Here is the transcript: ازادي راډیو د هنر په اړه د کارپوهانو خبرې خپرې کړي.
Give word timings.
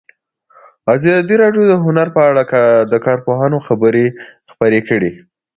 ازادي 0.95 1.35
راډیو 1.43 1.63
د 1.67 1.73
هنر 1.85 2.07
په 2.15 2.21
اړه 2.29 2.43
د 2.91 2.93
کارپوهانو 3.05 3.57
خبرې 3.67 4.05
خپرې 4.51 4.79
کړي. 4.89 5.11